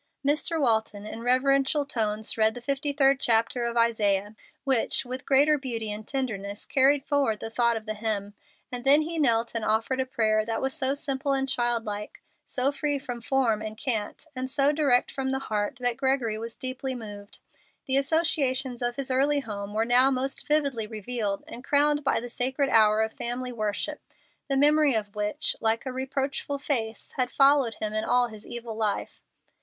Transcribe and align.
Mr. 0.27 0.59
Walton, 0.59 1.05
in 1.05 1.21
reverential 1.21 1.85
tones, 1.85 2.35
read 2.35 2.55
the 2.55 2.59
fifty 2.61 2.91
third 2.91 3.19
chapter 3.19 3.65
of 3.65 3.77
Isaiah, 3.77 4.35
which, 4.63 5.05
with 5.05 5.27
greater 5.27 5.59
beauty 5.59 5.91
and 5.91 6.07
tenderness, 6.07 6.65
carried 6.65 7.05
forward 7.05 7.39
the 7.39 7.51
thought 7.51 7.77
of 7.77 7.85
the 7.85 7.93
hymn; 7.93 8.33
and 8.71 8.83
then 8.83 9.03
he 9.03 9.19
knelt 9.19 9.53
and 9.53 9.63
offered 9.63 9.99
a 9.99 10.07
prayer 10.07 10.43
that 10.43 10.59
was 10.59 10.73
so 10.73 10.95
simple 10.95 11.33
and 11.33 11.47
child 11.47 11.85
like, 11.85 12.19
so 12.47 12.71
free 12.71 12.97
from 12.97 13.21
form 13.21 13.61
and 13.61 13.77
cant, 13.77 14.25
and 14.35 14.49
so 14.49 14.71
direct 14.71 15.11
from 15.11 15.29
the 15.29 15.37
heart, 15.37 15.75
that 15.75 15.97
Gregory 15.97 16.35
was 16.39 16.55
deeply 16.55 16.95
moved. 16.95 17.37
The 17.85 17.97
associations 17.97 18.81
of 18.81 18.95
his 18.95 19.11
early 19.11 19.41
home 19.41 19.71
were 19.75 19.85
now 19.85 20.09
most 20.09 20.47
vividly 20.47 20.87
revealed 20.87 21.43
and 21.47 21.63
crowned 21.63 22.03
by 22.03 22.19
the 22.19 22.27
sacred 22.27 22.69
hour 22.69 23.03
of 23.03 23.13
family 23.13 23.51
worship, 23.51 24.01
the 24.47 24.57
memory 24.57 24.95
of 24.95 25.13
which, 25.15 25.55
like 25.61 25.85
a 25.85 25.91
reproachful 25.93 26.57
face, 26.57 27.13
had 27.17 27.29
followed 27.29 27.75
him 27.75 27.93
in 27.93 28.03
all 28.03 28.29
his 28.29 28.47
evil 28.47 28.75
life. 28.75 29.21